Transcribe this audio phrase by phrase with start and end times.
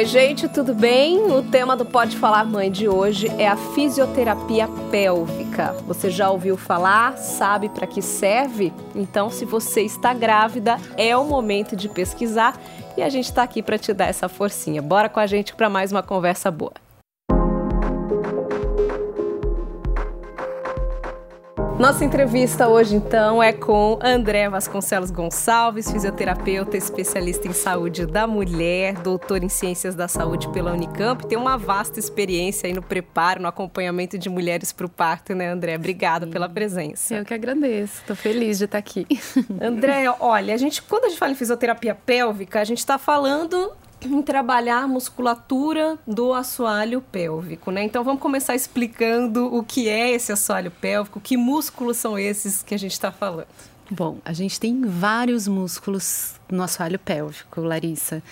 [0.00, 1.30] Oi, gente, tudo bem?
[1.30, 5.74] O tema do Pode Falar Mãe de hoje é a fisioterapia pélvica.
[5.86, 7.18] Você já ouviu falar?
[7.18, 8.72] Sabe para que serve?
[8.94, 12.58] Então, se você está grávida, é o momento de pesquisar
[12.96, 14.80] e a gente está aqui para te dar essa forcinha.
[14.80, 16.72] Bora com a gente para mais uma conversa boa.
[21.80, 28.92] Nossa entrevista hoje, então, é com André Vasconcelos Gonçalves, fisioterapeuta, especialista em saúde da mulher,
[29.00, 31.26] doutor em ciências da saúde pela Unicamp.
[31.26, 35.48] Tem uma vasta experiência aí no preparo, no acompanhamento de mulheres para o parto, né,
[35.48, 35.74] André?
[35.74, 36.32] Obrigada Sim.
[36.32, 37.14] pela presença.
[37.14, 39.06] Eu que agradeço, estou feliz de estar aqui.
[39.58, 43.72] André, olha, a gente, quando a gente fala em fisioterapia pélvica, a gente está falando
[44.02, 47.82] em trabalhar a musculatura do assoalho pélvico, né?
[47.84, 52.74] Então vamos começar explicando o que é esse assoalho pélvico, que músculos são esses que
[52.74, 53.48] a gente está falando.
[53.90, 58.22] Bom, a gente tem vários músculos no assoalho pélvico, Larissa.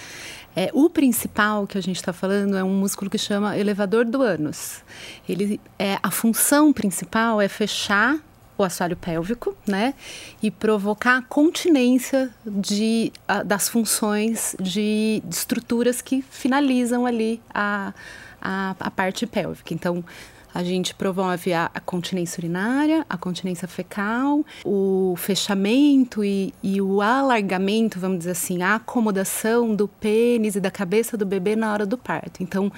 [0.55, 4.23] É, o principal que a gente está falando é um músculo que chama elevador do
[4.23, 4.83] ânus.
[5.29, 8.19] Ele, é, a função principal é fechar
[8.59, 9.95] o assoalho pélvico, né?
[10.43, 17.95] E provocar a continência de, a, das funções de, de, estruturas que finalizam ali a,
[18.43, 19.73] a, a parte pélvica.
[19.73, 20.05] Então,
[20.53, 27.01] a gente promove a, a, continência urinária, a continência fecal, o fechamento e, e, o
[27.01, 31.87] alargamento, vamos dizer assim, a acomodação do pênis e da cabeça do bebê na hora
[31.87, 32.43] do parto.
[32.43, 32.73] Então,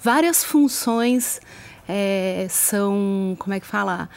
[0.00, 1.40] várias funções
[1.88, 4.08] é, são, como é que fala?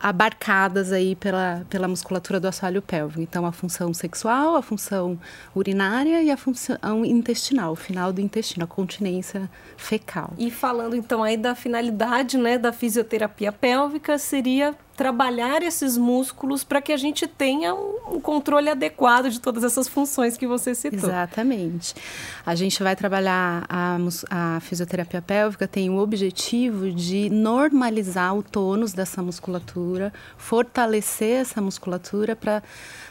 [0.00, 3.20] Abarcadas aí pela, pela musculatura do assoalho pélvico.
[3.20, 5.18] Então, a função sexual, a função
[5.54, 10.32] urinária e a função intestinal, o final do intestino, a continência fecal.
[10.38, 16.80] E falando então aí da finalidade né, da fisioterapia pélvica, seria trabalhar esses músculos para
[16.80, 21.10] que a gente tenha um, controle adequado de todas essas funções que você citou.
[21.10, 21.94] Exatamente.
[22.44, 23.98] A gente vai trabalhar a,
[24.30, 32.34] a fisioterapia pélvica tem o objetivo de normalizar o tônus dessa musculatura, fortalecer essa musculatura
[32.34, 32.62] para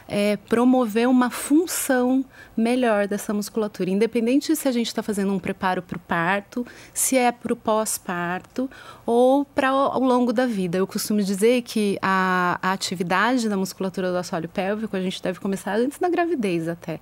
[0.07, 2.23] é, promover uma função
[2.55, 7.17] melhor dessa musculatura, independente se a gente está fazendo um preparo para o parto, se
[7.17, 8.69] é para o pós-parto
[9.05, 10.77] ou para ao longo da vida.
[10.77, 15.39] Eu costumo dizer que a, a atividade da musculatura do assoalho pélvico a gente deve
[15.39, 16.99] começar antes da gravidez até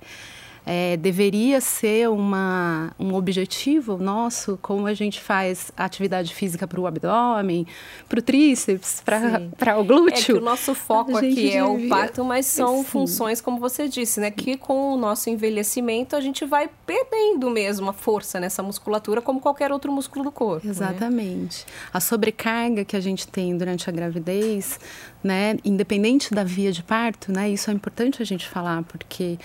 [0.66, 6.86] é, deveria ser uma, um objetivo nosso, como a gente faz atividade física para o
[6.86, 7.66] abdômen,
[8.08, 10.18] para o tríceps, para o glúteo.
[10.18, 11.58] É que o nosso foco aqui devia...
[11.58, 12.84] é o parto, mas são Sim.
[12.84, 14.30] funções, como você disse, né?
[14.30, 19.40] Que com o nosso envelhecimento a gente vai perdendo mesmo a força nessa musculatura, como
[19.40, 20.66] qualquer outro músculo do corpo.
[20.66, 20.70] Né?
[20.70, 21.66] Exatamente.
[21.66, 21.72] Né?
[21.92, 24.80] A sobrecarga que a gente tem durante a gravidez,
[25.22, 25.56] né?
[25.62, 27.50] Independente da via de parto, né?
[27.50, 29.38] Isso é importante a gente falar, porque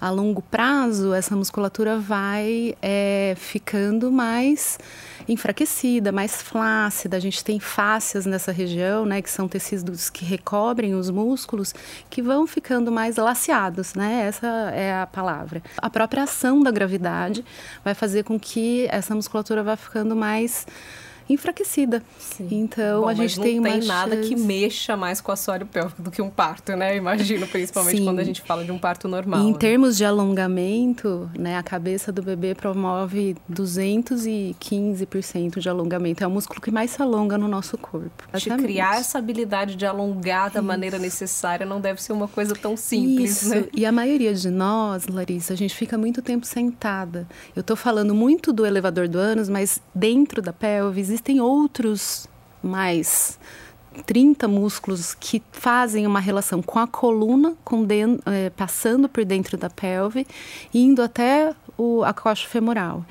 [0.00, 4.78] a longo prazo, essa musculatura vai é, ficando mais
[5.28, 7.16] enfraquecida, mais flácida.
[7.16, 11.74] A gente tem fáscias nessa região, né, que são tecidos que recobrem os músculos,
[12.08, 14.26] que vão ficando mais laceados, né?
[14.26, 15.62] Essa é a palavra.
[15.78, 17.44] A própria ação da gravidade
[17.84, 20.66] vai fazer com que essa musculatura vá ficando mais
[21.28, 22.02] enfraquecida.
[22.18, 22.48] Sim.
[22.50, 23.60] Então Bom, a gente tem.
[23.60, 26.96] Não tem nada que mexa mais com o assoalho pélvico do que um parto, né?
[26.96, 28.04] Imagino, principalmente Sim.
[28.04, 29.40] quando a gente fala de um parto normal.
[29.40, 29.58] em né?
[29.58, 36.22] termos de alongamento, né, a cabeça do bebê promove 215% de alongamento.
[36.22, 38.24] É o músculo que mais se alonga no nosso corpo.
[38.34, 40.66] De criar essa habilidade de alongar da Isso.
[40.66, 43.48] maneira necessária não deve ser uma coisa tão simples, Isso.
[43.50, 43.64] né?
[43.72, 47.26] E a maioria de nós, Larissa, a gente fica muito tempo sentada.
[47.54, 52.28] Eu estou falando muito do elevador do ânus, mas dentro da pelve existem outros
[52.62, 53.38] mais
[54.04, 57.86] 30 músculos que fazem uma relação com a coluna, com
[58.26, 60.26] é, passando por dentro da pelve,
[60.74, 63.02] indo até o, a coxa femoral.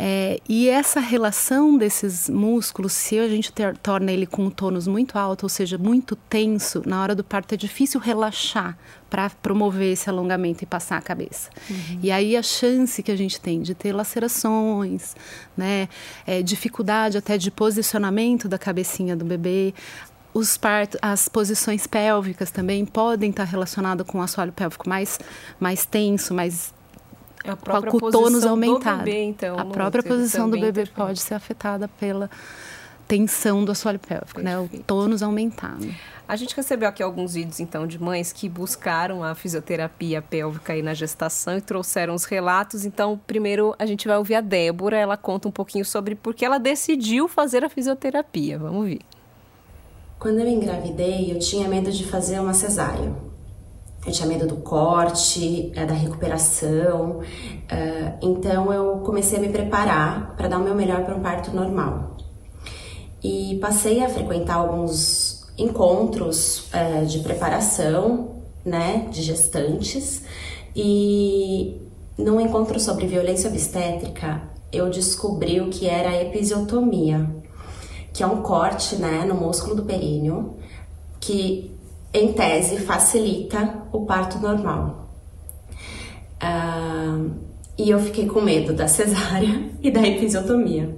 [0.00, 4.86] É, e essa relação desses músculos, se a gente ter, torna ele com um tônus
[4.86, 8.78] muito alto, ou seja, muito tenso, na hora do parto é difícil relaxar
[9.10, 11.50] para promover esse alongamento e passar a cabeça.
[11.68, 11.98] Uhum.
[12.00, 15.16] E aí a chance que a gente tem de ter lacerações,
[15.56, 15.88] né,
[16.24, 19.74] é, dificuldade até de posicionamento da cabecinha do bebê,
[20.32, 25.18] os partos, as posições pélvicas também podem estar relacionadas com o assoalho pélvico mais,
[25.58, 26.72] mais tenso, mais
[27.50, 29.04] a própria com o tônus aumentado.
[29.04, 32.30] Bebê, então, a própria posição do bebê pode ser afetada pela
[33.06, 34.58] tensão do assoalho pélvico, né?
[34.58, 35.88] O tônus aumentado.
[36.28, 40.82] A gente recebeu aqui alguns vídeos, então, de mães que buscaram a fisioterapia pélvica aí
[40.82, 42.84] na gestação e trouxeram os relatos.
[42.84, 44.98] Então, primeiro a gente vai ouvir a Débora.
[44.98, 48.58] Ela conta um pouquinho sobre por que ela decidiu fazer a fisioterapia.
[48.58, 49.00] Vamos ver.
[50.18, 53.27] Quando eu engravidei, eu tinha medo de fazer uma cesárea.
[54.08, 57.20] Eu tinha medo do corte, é, da recuperação.
[57.68, 61.54] É, então eu comecei a me preparar para dar o meu melhor para um parto
[61.54, 62.16] normal.
[63.22, 70.22] E passei a frequentar alguns encontros é, de preparação, né, de gestantes.
[70.74, 71.80] E
[72.16, 77.28] num encontro sobre violência obstétrica, eu descobri o que era a episiotomia,
[78.12, 80.56] que é um corte, né, no músculo do períneo,
[81.20, 81.77] que
[82.12, 85.08] em tese, facilita o parto normal.
[87.78, 90.96] E eu fiquei com medo da cesárea e da episiotomia.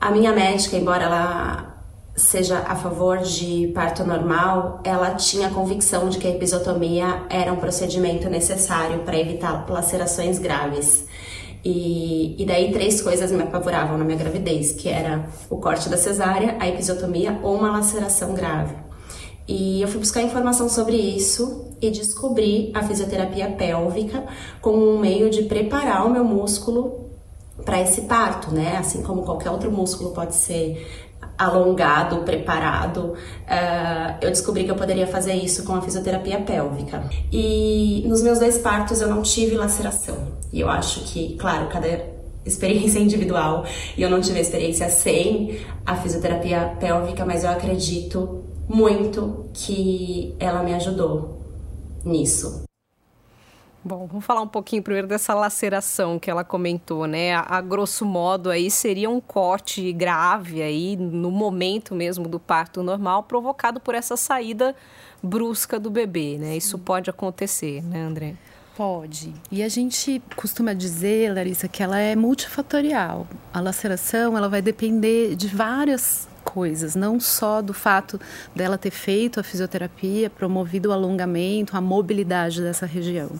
[0.00, 1.70] A minha médica, embora ela
[2.16, 7.52] seja a favor de parto normal, ela tinha a convicção de que a episiotomia era
[7.52, 11.06] um procedimento necessário para evitar lacerações graves.
[11.64, 15.96] E, e daí três coisas me apavoravam na minha gravidez, que era o corte da
[15.96, 18.89] cesárea, a episiotomia ou uma laceração grave.
[19.50, 24.22] E eu fui buscar informação sobre isso e descobri a fisioterapia pélvica
[24.60, 27.10] como um meio de preparar o meu músculo
[27.64, 28.76] para esse parto, né?
[28.76, 30.86] Assim como qualquer outro músculo pode ser
[31.36, 37.02] alongado, preparado, uh, eu descobri que eu poderia fazer isso com a fisioterapia pélvica.
[37.32, 40.38] E nos meus dois partos eu não tive laceração.
[40.52, 41.88] E eu acho que, claro, cada
[42.46, 43.64] experiência individual
[43.96, 48.39] e eu não tive experiência sem a fisioterapia pélvica, mas eu acredito
[48.72, 51.40] muito que ela me ajudou
[52.04, 52.62] nisso.
[53.82, 57.34] Bom, vamos falar um pouquinho primeiro dessa laceração que ela comentou, né?
[57.34, 62.82] A, a, grosso modo aí seria um corte grave aí no momento mesmo do parto
[62.82, 64.76] normal provocado por essa saída
[65.22, 66.56] brusca do bebê, né?
[66.56, 68.34] Isso pode acontecer, né, André?
[68.76, 69.34] Pode.
[69.50, 73.26] E a gente costuma dizer, Larissa, que ela é multifatorial.
[73.52, 78.20] A laceração, ela vai depender de várias coisas, não só do fato
[78.54, 83.30] dela ter feito a fisioterapia, promovido o alongamento, a mobilidade dessa região,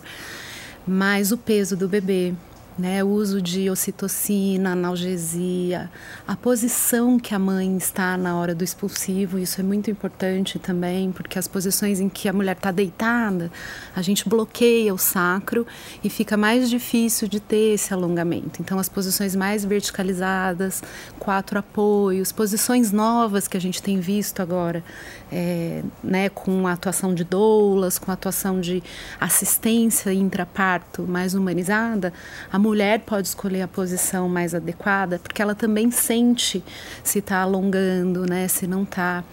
[0.87, 2.35] mas o peso do bebê,
[2.79, 5.91] né, o uso de ocitocina, analgesia,
[6.27, 11.13] a posição que a mãe está na hora do expulsivo, isso é muito importante também,
[11.13, 13.51] porque as posições em que a mulher está deitada,
[13.95, 15.67] a gente bloqueia o sacro
[16.03, 18.63] e fica mais difícil de ter esse alongamento.
[18.63, 20.83] Então, as posições mais verticalizadas,
[21.19, 24.83] quatro apoios, posições novas que a gente tem visto agora,
[25.31, 28.83] é, né, com a atuação de doulas, com a atuação de
[29.21, 32.13] assistência intraparto mais humanizada,
[32.51, 36.63] a mulher pode escolher a posição mais adequada, porque ela também sente
[37.03, 39.25] se está alongando, né, se não está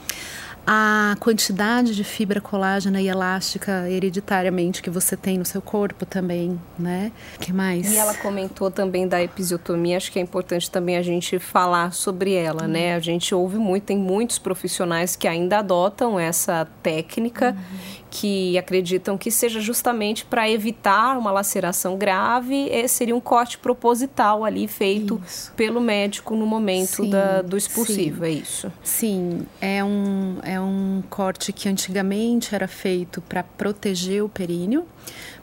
[0.70, 6.60] a quantidade de fibra colágena e elástica hereditariamente que você tem no seu corpo também,
[6.78, 7.14] né?
[7.40, 7.90] que mais?
[7.94, 12.34] E ela comentou também da episiotomia, acho que é importante também a gente falar sobre
[12.34, 12.68] ela, uhum.
[12.68, 12.96] né?
[12.96, 19.18] A gente ouve muito, tem muitos profissionais que ainda adotam essa técnica uhum que acreditam
[19.18, 25.52] que seja justamente para evitar uma laceração grave, seria um corte proposital ali feito isso.
[25.56, 28.26] pelo médico no momento sim, da, do expulsivo, sim.
[28.26, 28.74] é isso?
[28.84, 34.86] Sim, é um, é um corte que antigamente era feito para proteger o períneo,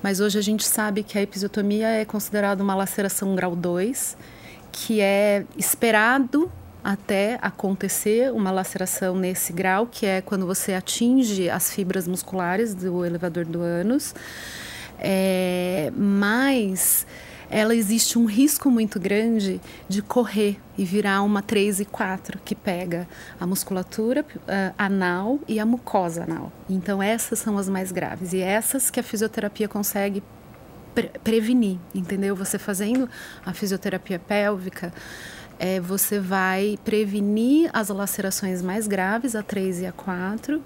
[0.02, 4.16] mas hoje a gente sabe que a episiotomia é considerada uma laceração grau 2,
[4.70, 6.50] que é esperado
[6.82, 13.04] até acontecer uma laceração nesse grau, que é quando você atinge as fibras musculares do
[13.04, 14.14] elevador do ânus.
[14.98, 17.06] É, mas
[17.50, 22.54] ela existe um risco muito grande de correr e virar uma 3 e 4, que
[22.54, 23.08] pega
[23.38, 26.52] a musculatura uh, anal e a mucosa anal.
[26.68, 28.32] Então, essas são as mais graves.
[28.32, 30.22] E essas que a fisioterapia consegue
[30.94, 32.36] pre prevenir, entendeu?
[32.36, 33.08] Você fazendo
[33.44, 34.92] a fisioterapia pélvica,
[35.58, 40.62] é, você vai prevenir as lacerações mais graves, a 3 e a 4,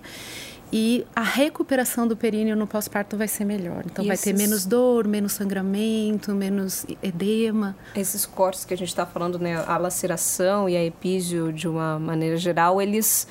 [0.73, 3.85] e a recuperação do períneo no pós-parto vai ser melhor.
[3.87, 7.77] Então, vai ter menos dor, menos sangramento, menos edema.
[7.95, 11.99] Esses cortes que a gente está falando, né, a laceração e a epísio, de uma
[11.99, 13.27] maneira geral, eles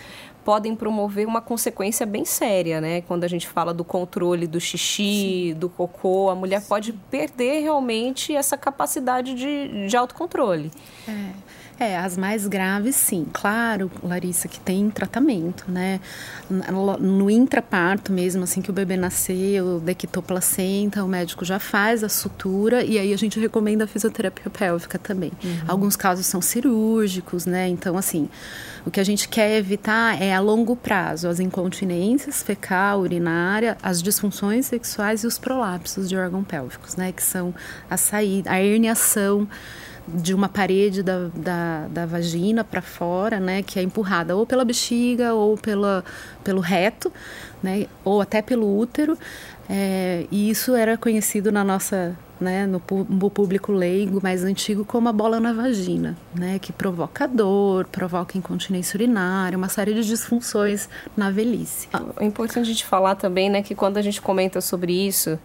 [0.47, 3.01] podem promover uma consequência bem séria, né?
[3.01, 5.59] Quando a gente fala do controle do xixi, Sim.
[5.59, 6.69] do cocô, a mulher Sim.
[6.69, 10.71] pode perder realmente essa capacidade de, de autocontrole.
[11.05, 11.31] É.
[11.79, 13.27] É, as mais graves, sim.
[13.31, 15.99] Claro, Larissa, que tem tratamento, né?
[16.99, 19.81] No intraparto mesmo, assim que o bebê nasceu,
[20.25, 24.97] placenta, o médico já faz a sutura e aí a gente recomenda a fisioterapia pélvica
[24.97, 25.31] também.
[25.43, 25.59] Uhum.
[25.67, 27.67] Alguns casos são cirúrgicos, né?
[27.67, 28.27] Então, assim,
[28.85, 34.01] o que a gente quer evitar é a longo prazo as incontinências fecal, urinária, as
[34.01, 37.11] disfunções sexuais e os prolapsos de órgãos pélvicos, né?
[37.11, 37.53] Que são
[37.89, 39.47] a saída, a herniação
[40.07, 44.63] de uma parede da, da, da vagina para fora, né, que é empurrada ou pela
[44.63, 46.03] bexiga ou pela,
[46.43, 47.11] pelo reto,
[47.61, 49.17] né, ou até pelo útero.
[49.69, 55.09] É, e isso era conhecido na nossa, né, no, no, público leigo mais antigo como
[55.09, 60.87] a bola na vagina, né, que provoca dor, provoca incontinência urinária, uma série de disfunções
[61.17, 61.89] na velhice.
[62.17, 65.37] É importante a gente falar também, né, que quando a gente comenta sobre isso,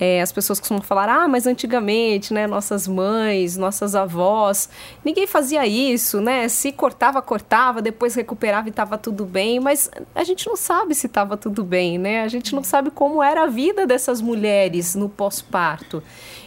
[0.00, 4.70] é, as pessoas costumam falar, ah, mas antigamente, né, nossas mães, nossas avós,
[5.04, 6.48] ninguém fazia isso, né?
[6.48, 11.06] Se cortava, cortava, depois recuperava e estava tudo bem, mas a gente não sabe se
[11.06, 12.22] estava tudo bem, né?
[12.22, 16.02] A gente não sabe como era a vida dessas mulheres no pós-parto.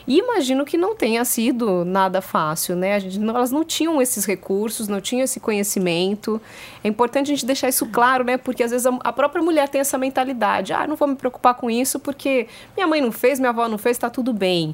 [0.05, 2.99] E imagino que não tenha sido nada fácil, né?
[2.99, 6.41] Gente, elas não tinham esses recursos, não tinham esse conhecimento.
[6.83, 8.37] É importante a gente deixar isso claro, né?
[8.37, 11.69] Porque às vezes a, própria mulher tem essa mentalidade: ah, não vou me preocupar com
[11.69, 14.73] isso porque minha mãe não fez, minha avó não fez, está tudo bem.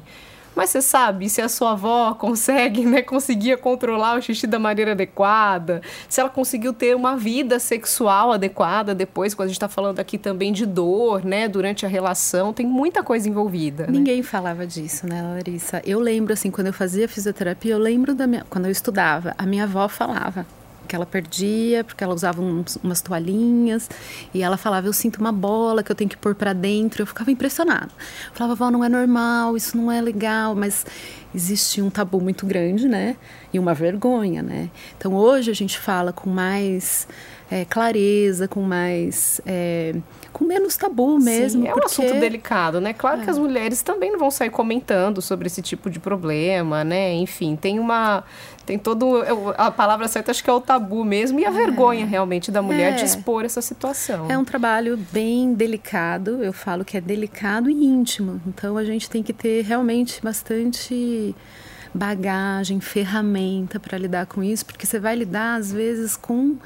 [0.54, 4.92] Mas você sabe se a sua avó consegue, né, conseguia controlar o xixi da maneira
[4.92, 10.00] adequada, se ela conseguiu ter uma vida sexual adequada depois, quando a gente está falando
[10.00, 13.86] aqui também de dor, né, durante a relação, tem muita coisa envolvida.
[13.86, 13.92] Né?
[13.92, 14.22] Ninguém né?
[14.22, 15.80] falava disso, né, Larissa?
[15.84, 19.46] Eu lembro, assim, quando eu fazia fisioterapia, eu lembro da minha, quando eu estudava, a
[19.46, 20.46] minha avó falava
[20.90, 23.88] que ela perdia, porque ela usava uns, umas toalhinhas,
[24.34, 27.02] e ela falava, eu sinto uma bola que eu tenho que pôr para dentro.
[27.02, 27.90] Eu ficava impressionada.
[28.28, 30.84] Eu falava, vó, não é normal, isso não é legal, mas
[31.32, 33.16] existe um tabu muito grande, né?
[33.52, 34.68] E uma vergonha, né?
[34.98, 37.06] Então hoje a gente fala com mais
[37.50, 39.40] é, clareza, com mais.
[39.46, 39.94] É,
[40.32, 41.62] com menos tabu mesmo.
[41.62, 42.92] Sim, é um assunto delicado, né?
[42.92, 43.24] Claro é.
[43.24, 47.14] que as mulheres também não vão sair comentando sobre esse tipo de problema, né?
[47.14, 48.22] Enfim, tem uma.
[48.70, 49.24] Tem todo.
[49.58, 51.50] A palavra certa acho que é o tabu mesmo e a é.
[51.50, 53.04] vergonha realmente da mulher de é.
[53.04, 54.30] expor essa situação.
[54.30, 58.40] É um trabalho bem delicado, eu falo que é delicado e íntimo.
[58.46, 61.34] Então a gente tem que ter realmente bastante
[61.92, 66.56] bagagem, ferramenta para lidar com isso, porque você vai lidar às vezes com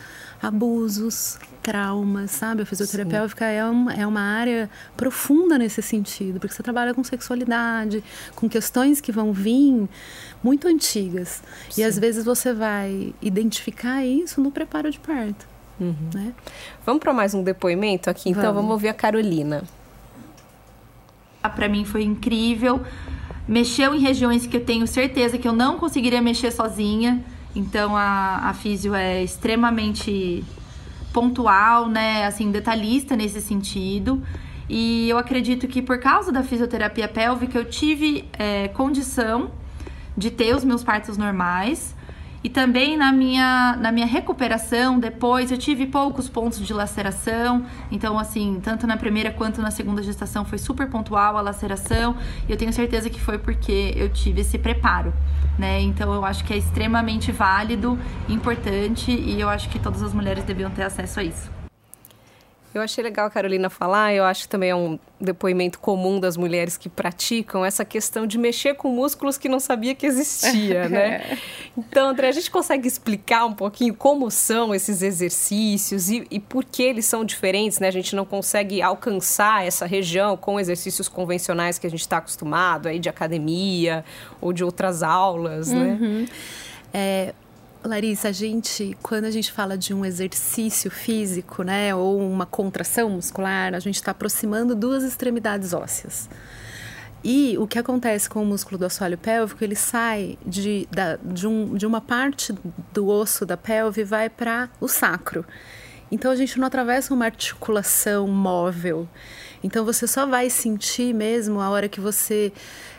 [0.42, 2.62] abusos, traumas, sabe?
[2.62, 8.04] A fisioterapêutica é, um, é uma área profunda nesse sentido, porque você trabalha com sexualidade,
[8.34, 9.88] com questões que vão vir
[10.42, 11.42] muito antigas.
[11.70, 11.80] Sim.
[11.80, 15.46] E às vezes você vai identificar isso no preparo de parto.
[15.80, 15.94] Uhum.
[16.14, 16.34] Né?
[16.84, 18.28] Vamos para mais um depoimento aqui?
[18.28, 19.64] Então vamos, vamos ouvir a Carolina.
[21.42, 22.82] Para mim foi incrível.
[23.46, 27.22] Mexeu em regiões que eu tenho certeza que eu não conseguiria mexer sozinha
[27.54, 30.44] então a, a físio é extremamente
[31.12, 32.26] pontual, né?
[32.26, 34.22] Assim, detalhista nesse sentido.
[34.68, 39.50] E eu acredito que por causa da fisioterapia pélvica eu tive é, condição
[40.16, 41.94] de ter os meus partos normais.
[42.44, 47.64] E também na minha, na minha recuperação depois, eu tive poucos pontos de laceração.
[47.90, 52.14] Então, assim, tanto na primeira quanto na segunda gestação foi super pontual a laceração.
[52.46, 55.14] E eu tenho certeza que foi porque eu tive esse preparo,
[55.58, 55.80] né?
[55.80, 57.98] Então, eu acho que é extremamente válido,
[58.28, 61.63] importante e eu acho que todas as mulheres deviam ter acesso a isso.
[62.74, 66.36] Eu achei legal a Carolina falar, eu acho que também é um depoimento comum das
[66.36, 71.38] mulheres que praticam essa questão de mexer com músculos que não sabia que existia, né?
[71.78, 76.64] Então, André, a gente consegue explicar um pouquinho como são esses exercícios e, e por
[76.64, 77.86] que eles são diferentes, né?
[77.86, 82.88] A gente não consegue alcançar essa região com exercícios convencionais que a gente está acostumado
[82.88, 84.04] aí de academia
[84.40, 85.96] ou de outras aulas, né?
[86.00, 86.26] Uhum.
[86.92, 87.34] É,
[87.84, 93.10] Larissa, a gente, quando a gente fala de um exercício físico, né, ou uma contração
[93.10, 96.28] muscular, a gente está aproximando duas extremidades ósseas.
[97.22, 101.46] E o que acontece com o músculo do assoalho pélvico, ele sai de, da, de,
[101.46, 102.54] um, de uma parte
[102.92, 105.44] do osso da pelve e vai para o sacro.
[106.10, 109.06] Então a gente não atravessa uma articulação móvel.
[109.62, 112.52] Então você só vai sentir mesmo a hora que você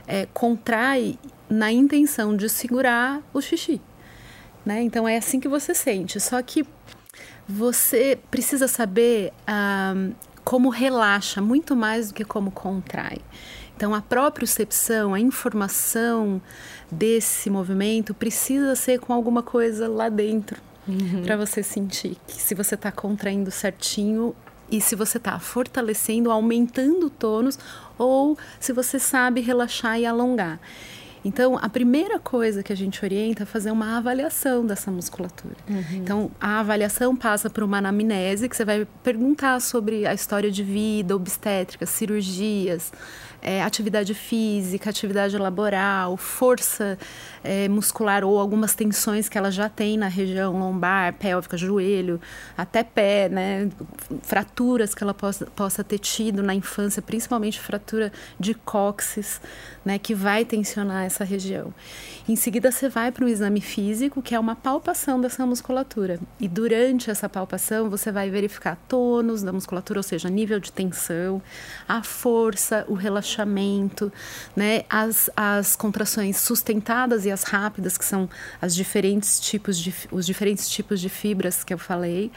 [0.07, 1.17] é, contrai
[1.49, 3.81] na intenção de segurar o xixi
[4.65, 4.81] né?
[4.81, 6.19] Então é assim que você sente.
[6.19, 6.65] Só que
[7.47, 9.31] você precisa saber
[10.43, 13.19] como relaxa muito mais do que como contrai.
[13.75, 16.41] Então a propriocepção, a informação
[16.89, 21.23] desse movimento precisa ser com alguma coisa lá dentro uhum.
[21.23, 24.33] para você sentir que se você está contraindo certinho
[24.71, 27.59] e se você está fortalecendo, aumentando o tônus
[27.97, 30.59] ou se você sabe relaxar e alongar.
[31.25, 35.55] Então, a primeira coisa que a gente orienta é fazer uma avaliação dessa musculatura.
[35.67, 35.83] Uhum.
[35.95, 40.63] Então, a avaliação passa por uma anamnese, que você vai perguntar sobre a história de
[40.63, 42.91] vida, obstétrica, cirurgias,
[43.45, 46.97] é, atividade física, atividade laboral, força
[47.43, 52.19] é, muscular ou algumas tensões que ela já tem na região lombar, pélvica, joelho,
[52.57, 53.69] até pé, né?
[54.23, 59.39] Fraturas que ela possa, possa ter tido na infância, principalmente fratura de cóccix,
[59.85, 59.99] né?
[59.99, 61.73] Que vai tensionar nessa região.
[62.27, 66.19] Em seguida, você vai para o exame físico, que é uma palpação dessa musculatura.
[66.39, 71.41] E durante essa palpação, você vai verificar tônus da musculatura, ou seja, nível de tensão,
[71.87, 74.11] a força, o relaxamento,
[74.55, 78.29] né, as, as contrações sustentadas e as rápidas, que são
[78.61, 82.31] as diferentes tipos de, os diferentes tipos de fibras que eu falei.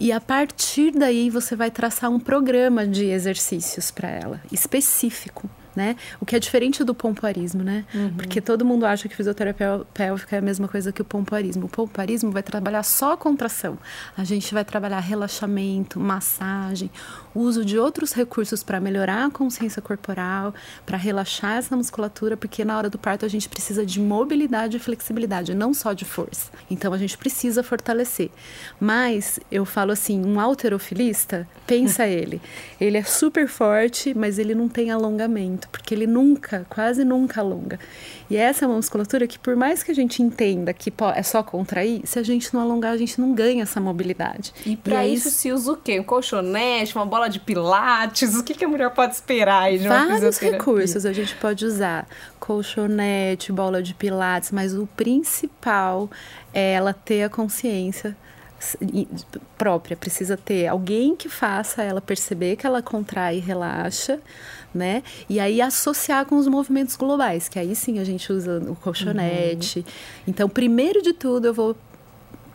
[0.00, 5.96] E a partir daí você vai traçar um programa de exercícios para ela, específico né?
[6.20, 7.84] O que é diferente do pompoarismo, né?
[7.94, 8.14] Uhum.
[8.16, 11.66] Porque todo mundo acha que fisioterapia pélvica é a mesma coisa que o pompoarismo.
[11.66, 13.78] O pompoarismo vai trabalhar só a contração.
[14.16, 16.90] A gente vai trabalhar relaxamento, massagem,
[17.34, 20.54] uso de outros recursos para melhorar a consciência corporal,
[20.86, 24.80] para relaxar essa musculatura, porque na hora do parto a gente precisa de mobilidade e
[24.80, 26.50] flexibilidade, não só de força.
[26.70, 28.30] Então a gente precisa fortalecer.
[28.78, 32.40] Mas eu falo assim, um alterofilista, pensa ele,
[32.80, 37.78] ele é super forte, mas ele não tem alongamento porque ele nunca, quase nunca alonga.
[38.28, 41.42] E essa é uma musculatura que, por mais que a gente entenda que é só
[41.42, 44.52] contrair, se a gente não alongar, a gente não ganha essa mobilidade.
[44.64, 46.00] E para isso se usa o quê?
[46.00, 48.34] Um colchonete, uma bola de pilates?
[48.34, 51.64] O que, que a mulher pode esperar aí de uma Vários recursos a gente pode
[51.64, 52.06] usar.
[52.40, 56.10] Colchonete, bola de pilates, mas o principal
[56.52, 58.16] é ela ter a consciência
[59.56, 64.20] própria, precisa ter alguém que faça ela perceber que ela contrai e relaxa,
[64.74, 65.02] né?
[65.28, 69.80] E aí associar com os movimentos globais, que aí sim a gente usa o colchonete.
[69.80, 69.84] Uhum.
[70.28, 71.76] Então, primeiro de tudo, eu vou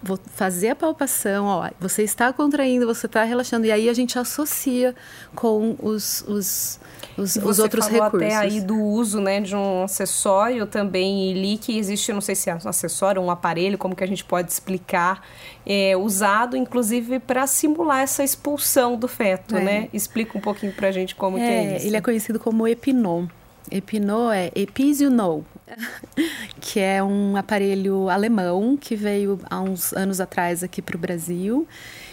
[0.02, 4.18] vou fazer a palpação, ó, você está contraindo, você está relaxando, e aí a gente
[4.18, 4.96] associa
[5.36, 6.80] com os, os,
[7.18, 8.22] os, os outros recursos.
[8.22, 12.50] até aí do uso, né, de um acessório também, li que existe, não sei se
[12.50, 15.26] é um acessório, um aparelho, como que a gente pode explicar,
[15.66, 19.62] é, usado inclusive para simular essa expulsão do feto, é.
[19.62, 19.90] né?
[19.94, 21.88] Explica um pouquinho para a gente como é, que é isso.
[21.88, 23.28] Ele é conhecido como Epinom.
[23.72, 25.46] Epinom é Episionou,
[26.60, 31.68] que é um aparelho alemão que veio há uns anos atrás aqui para o Brasil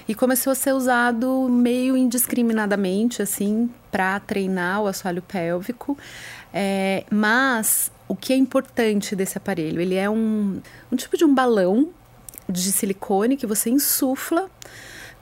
[0.08, 5.98] e começou a ser usado meio indiscriminadamente, assim, para treinar o assoalho pélvico.
[6.52, 9.80] É, mas o que é importante desse aparelho?
[9.80, 11.88] Ele é um, um tipo de um balão
[12.48, 14.48] de silicone que você insufla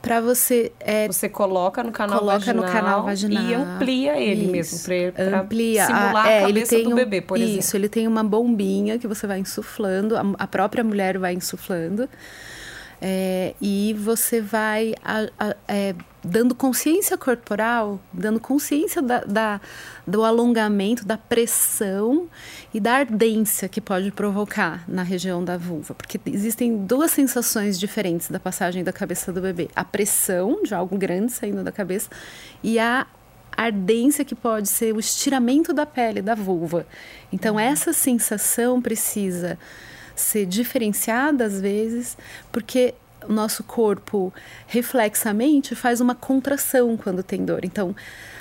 [0.04, 4.42] para você é, você coloca no canal coloca vaginal, no canal vaginal e amplia ele
[4.44, 5.86] isso, mesmo para amplia.
[5.86, 7.60] Simular a, é, a cabeça do um, bebê por isso, exemplo.
[7.60, 12.08] isso ele tem uma bombinha que você vai insuflando a, a própria mulher vai insuflando
[13.00, 19.60] é, e você vai a, a, é, dando consciência corporal, dando consciência da, da,
[20.06, 22.26] do alongamento, da pressão
[22.72, 25.94] e da ardência que pode provocar na região da vulva.
[25.94, 30.96] Porque existem duas sensações diferentes da passagem da cabeça do bebê: a pressão de algo
[30.96, 32.08] grande saindo da cabeça
[32.62, 33.06] e a
[33.56, 36.86] ardência que pode ser o estiramento da pele da vulva.
[37.32, 37.60] Então, uhum.
[37.60, 39.58] essa sensação precisa
[40.16, 42.16] ser diferenciada às vezes,
[42.50, 42.94] porque
[43.28, 44.32] o nosso corpo
[44.66, 47.64] reflexamente faz uma contração quando tem dor.
[47.64, 47.94] Então,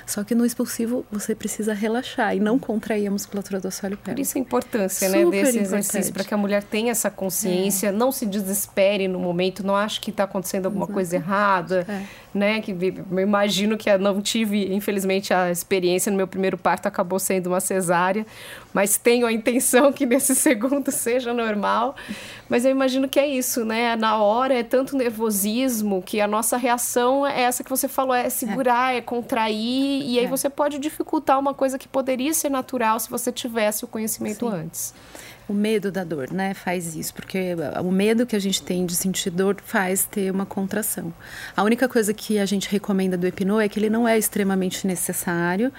[0.06, 4.16] só que no expulsivo você precisa relaxar e não contrair a musculatura do assoalho pélvico.
[4.16, 7.88] Por isso a importância, Super né, desse exercício, para que a mulher tenha essa consciência,
[7.88, 7.92] é.
[7.92, 10.94] não se desespere no momento, não ache que está acontecendo alguma Exato.
[10.94, 12.02] coisa errada, é.
[12.34, 12.60] né?
[12.60, 17.18] Que eu imagino que eu não tive, infelizmente, a experiência no meu primeiro parto acabou
[17.18, 18.26] sendo uma cesárea,
[18.72, 21.96] mas tenho a intenção que nesse segundo seja normal.
[22.48, 23.96] Mas eu imagino que é isso, né?
[23.96, 28.28] Na hora é tanto nervosismo que a nossa reação é essa que você falou, é
[28.28, 30.28] segurar, é, é contrair e, aí é.
[30.28, 34.56] você pode dificultar uma coisa que poderia ser natural se você tivesse o conhecimento Sim.
[34.56, 34.94] antes.
[35.48, 38.96] O medo da dor, né, faz isso, porque o medo que a gente tem de
[38.96, 41.12] sentir dor faz ter uma contração.
[41.56, 44.86] A única coisa que a gente recomenda do Epinô é que ele não é extremamente
[44.86, 45.70] necessário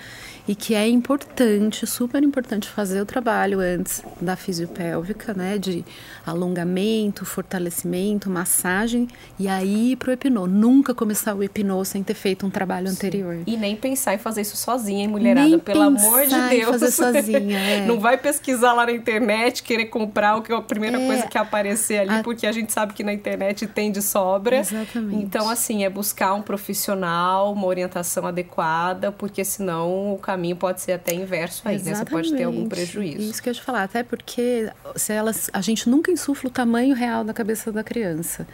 [0.47, 5.83] e que é importante, super importante fazer o trabalho antes da fisiopélvica, né, de
[6.25, 9.07] alongamento, fortalecimento, massagem
[9.39, 10.45] e aí ir pro Epinô.
[10.45, 12.93] Nunca começar o Epinô sem ter feito um trabalho Sim.
[12.93, 13.39] anterior.
[13.47, 16.69] E nem pensar em fazer isso sozinha, hein, mulherada, nem pelo amor de Deus.
[16.69, 17.85] fazer sozinha, é.
[17.85, 21.27] Não vai pesquisar lá na internet, querer comprar o que é a primeira é, coisa
[21.27, 22.23] que aparecer ali, a...
[22.23, 24.57] porque a gente sabe que na internet tem de sobra.
[24.57, 25.23] Exatamente.
[25.23, 30.93] Então, assim, é buscar um profissional, uma orientação adequada, porque senão o caminho pode ser
[30.93, 31.99] até inverso aí, Exatamente.
[31.99, 32.05] né?
[32.05, 33.29] Você pode ter algum prejuízo.
[33.29, 36.53] Isso que eu ia te falar, até porque se elas, a gente nunca insufla o
[36.53, 38.47] tamanho real da cabeça da criança,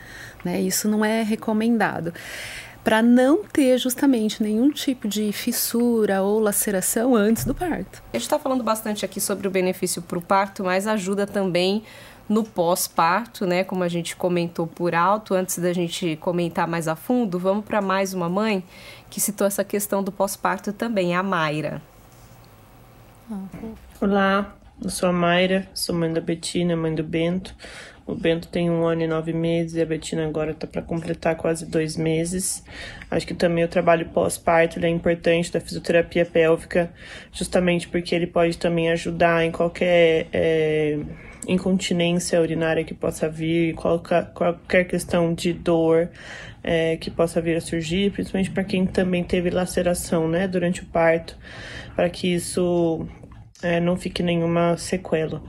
[0.43, 0.59] né?
[0.61, 2.13] Isso não é recomendado
[2.83, 8.01] para não ter justamente nenhum tipo de fissura ou laceração antes do parto.
[8.11, 11.83] A gente está falando bastante aqui sobre o benefício para o parto, mas ajuda também
[12.27, 13.63] no pós-parto, né?
[13.63, 17.81] Como a gente comentou por alto, antes da gente comentar mais a fundo, vamos para
[17.81, 18.63] mais uma mãe
[19.09, 21.81] que citou essa questão do pós-parto também, a Mayra.
[23.99, 27.55] Olá, Eu sou a Mayra, sou mãe da Betina, mãe do Bento.
[28.03, 31.35] O Bento tem um ano e nove meses e a Betina agora está para completar
[31.35, 32.63] quase dois meses.
[33.11, 36.91] Acho que também o trabalho pós-parto é importante da fisioterapia pélvica,
[37.31, 40.97] justamente porque ele pode também ajudar em qualquer é,
[41.47, 46.09] incontinência urinária que possa vir, qualquer, qualquer questão de dor
[46.63, 50.85] é, que possa vir a surgir, principalmente para quem também teve laceração né, durante o
[50.87, 51.37] parto,
[51.95, 53.07] para que isso
[53.61, 55.41] é, não fique nenhuma sequela.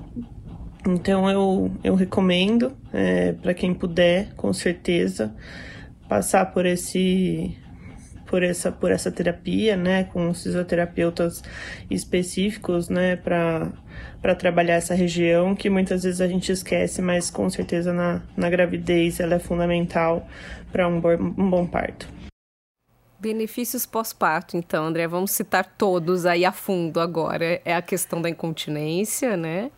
[0.86, 5.34] Então eu, eu recomendo é, para quem puder, com certeza,
[6.08, 7.56] passar por esse
[8.26, 11.42] por essa por essa terapia, né, com fisioterapeutas
[11.90, 13.70] específicos, né, para
[14.20, 18.48] para trabalhar essa região que muitas vezes a gente esquece, mas com certeza na, na
[18.48, 20.26] gravidez ela é fundamental
[20.70, 22.08] para um, um bom parto.
[23.22, 27.62] Benefícios pós-parto, então, André, vamos citar todos aí a fundo agora.
[27.64, 29.70] É a questão da incontinência, né?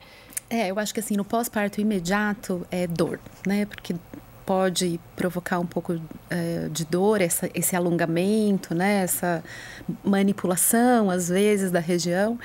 [0.49, 3.67] É, eu acho que assim, no pós-parto imediato é dor, né?
[3.67, 3.95] Porque
[4.47, 9.03] pode provocar um pouco é, de dor, essa, esse alongamento, né?
[9.03, 9.45] Essa
[10.03, 12.39] manipulação, às vezes, da região.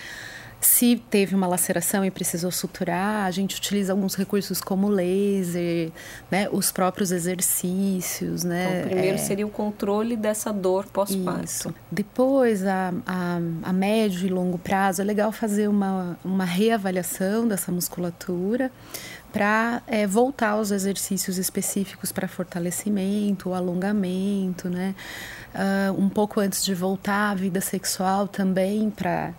[0.61, 5.89] Se teve uma laceração e precisou suturar, a gente utiliza alguns recursos como laser,
[6.29, 8.79] né, os próprios exercícios, né.
[8.79, 9.17] Então, primeiro é...
[9.17, 11.73] seria o controle dessa dor pós-parto.
[11.89, 17.71] Depois, a, a, a, médio e longo prazo, é legal fazer uma, uma reavaliação dessa
[17.71, 18.69] musculatura
[19.31, 24.93] para é, voltar aos exercícios específicos para fortalecimento, alongamento, né.
[25.49, 29.33] Uh, um pouco antes de voltar à vida sexual também para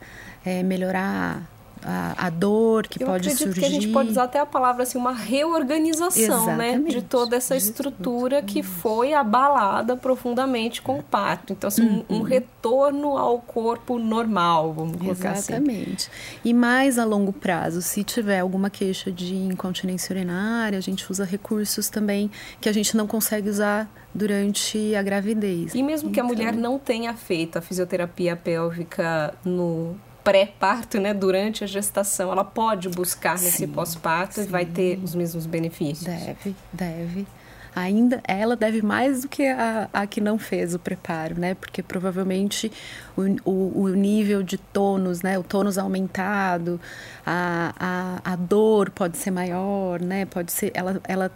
[0.44, 1.42] é, melhorar
[1.84, 3.60] a, a, dor que Eu pode surgir.
[3.60, 7.56] Que a gente pode usar até a palavra assim, uma reorganização, né, de toda essa
[7.56, 11.52] estrutura que foi abalada profundamente com o parto.
[11.52, 12.18] Então, assim, uhum.
[12.18, 15.52] um, retorno ao corpo normal, vamos colocar assim.
[15.52, 16.08] Exatamente.
[16.08, 16.40] Assim.
[16.44, 21.24] E mais a longo prazo, se tiver alguma queixa de incontinência urinária, a gente usa
[21.24, 25.74] recursos também que a gente não consegue usar durante a gravidez.
[25.74, 31.14] E mesmo que a mulher então não tenha feito a fisioterapia pélvica no pré-parto, né,
[31.14, 36.04] durante a gestação, ela pode buscar nesse pós-parto e vai ter os mesmos benefícios.
[36.04, 37.26] Deve, deve.
[37.74, 41.54] Ainda ela deve mais do que a, a que não fez o preparo, né?
[41.54, 42.70] Porque provavelmente
[43.16, 45.38] o, o, o nível de tônus, né?
[45.38, 46.80] O tônus aumentado,
[47.24, 50.24] a, a, a dor pode ser maior, né?
[50.24, 51.30] Pode ser, ela, ela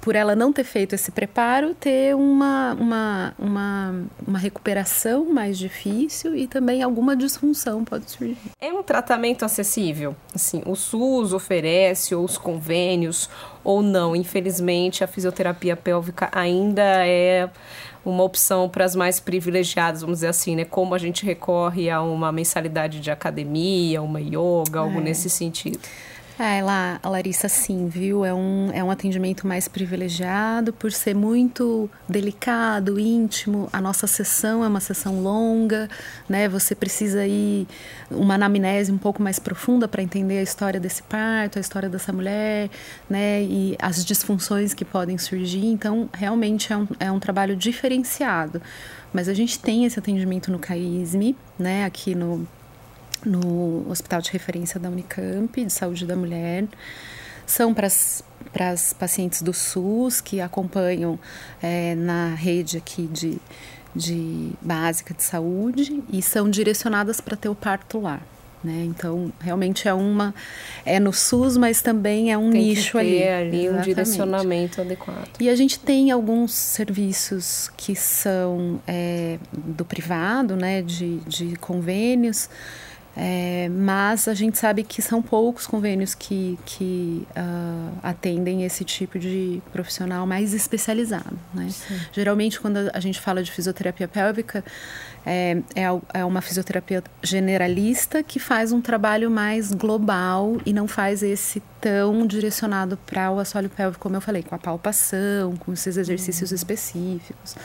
[0.00, 3.94] por ela não ter feito esse preparo, ter uma, uma, uma,
[4.26, 8.36] uma recuperação mais difícil e também alguma disfunção pode surgir.
[8.60, 10.16] É um tratamento acessível?
[10.34, 13.28] Assim, o SUS oferece, ou os convênios,
[13.62, 14.16] ou não?
[14.16, 17.50] Infelizmente, a fisioterapia pélvica ainda é
[18.04, 20.64] uma opção para as mais privilegiadas, vamos dizer assim, né?
[20.64, 25.02] Como a gente recorre a uma mensalidade de academia, uma yoga, algo é.
[25.02, 25.80] nesse sentido.
[26.42, 28.24] É, lá, a Larissa, sim, viu?
[28.24, 33.68] É um, é um atendimento mais privilegiado por ser muito delicado, íntimo.
[33.70, 35.86] A nossa sessão é uma sessão longa,
[36.26, 36.48] né?
[36.48, 37.68] Você precisa ir
[38.10, 42.10] uma anamnese um pouco mais profunda para entender a história desse parto, a história dessa
[42.10, 42.70] mulher,
[43.06, 43.42] né?
[43.42, 45.66] E as disfunções que podem surgir.
[45.66, 48.62] Então, realmente é um, é um trabalho diferenciado.
[49.12, 51.84] Mas a gente tem esse atendimento no CAISME, né?
[51.84, 52.48] Aqui no
[53.24, 56.66] no Hospital de Referência da Unicamp, de Saúde da Mulher.
[57.46, 61.18] São para as pacientes do SUS que acompanham
[61.62, 63.38] é, na rede aqui de,
[63.94, 68.20] de básica de saúde e são direcionadas para ter o parto lá.
[68.62, 68.84] Né?
[68.84, 70.34] Então, realmente é uma
[70.84, 74.82] é no SUS, mas também é um tem nicho que ter ali, ali um direcionamento
[74.82, 75.30] adequado.
[75.40, 82.50] E a gente tem alguns serviços que são é, do privado, né, de, de convênios,
[83.16, 89.18] é, mas a gente sabe que são poucos convênios que, que uh, atendem esse tipo
[89.18, 91.36] de profissional mais especializado.
[91.52, 91.68] Né?
[92.12, 94.64] Geralmente, quando a gente fala de fisioterapia pélvica,
[95.26, 101.22] é, é, é, uma fisioterapia generalista que faz um trabalho mais global e não faz
[101.22, 105.96] esse tão direcionado para o assoalho pélvico, como eu falei, com a palpação, com esses
[105.96, 106.56] exercícios uhum.
[106.56, 107.56] específicos.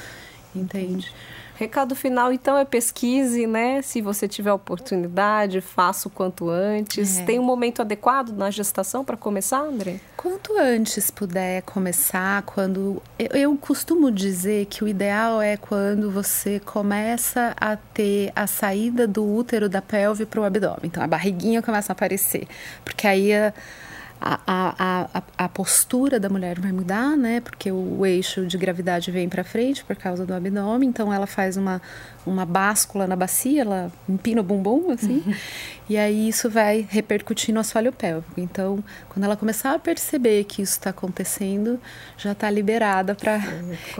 [0.55, 1.13] Entende?
[1.55, 3.81] Recado final, então, é pesquise, né?
[3.81, 7.19] Se você tiver oportunidade, faça o quanto antes.
[7.19, 7.23] É.
[7.23, 9.99] Tem um momento adequado na gestação para começar, André?
[10.17, 13.01] Quanto antes puder começar, quando.
[13.17, 19.07] Eu, eu costumo dizer que o ideal é quando você começa a ter a saída
[19.07, 20.79] do útero da pelve para o abdômen.
[20.83, 22.47] Então, a barriguinha começa a aparecer.
[22.83, 23.53] Porque aí a
[24.27, 27.39] a, a, a, postura da mulher vai mudar, né?
[27.41, 31.57] Porque o, eixo de gravidade vem para frente por causa do abdômen, então ela faz
[31.57, 31.79] uma,
[32.25, 35.21] uma báscula na bacia, ela empina o bumbum, assim.
[35.25, 35.33] Uhum.
[35.87, 38.39] E aí isso vai repercutir no assoalho pélvico.
[38.39, 41.79] Então, quando ela começar a perceber que isso está acontecendo,
[42.17, 43.39] já está liberada para.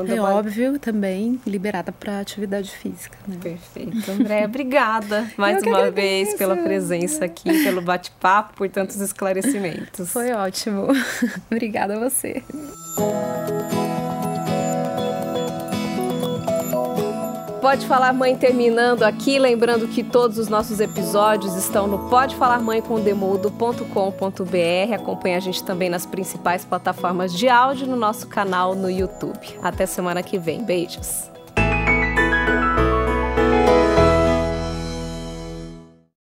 [0.08, 3.18] É óbvio também, liberada para atividade física.
[3.28, 3.38] Né?
[3.42, 4.12] Perfeito.
[4.12, 10.10] André, obrigada mais uma vez pela presença aqui, pelo bate-papo, por tantos esclarecimentos.
[10.10, 10.88] Foi ótimo.
[11.52, 12.44] obrigada a você.
[17.66, 24.94] Pode Falar Mãe terminando aqui, lembrando que todos os nossos episódios estão no podefalarmãecondemudo.com.br.
[24.94, 29.58] Acompanhe a gente também nas principais plataformas de áudio no nosso canal no YouTube.
[29.64, 30.64] Até semana que vem.
[30.64, 31.35] Beijos.